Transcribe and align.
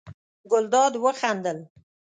ګلداد 0.51 0.93
وخندل. 1.03 1.59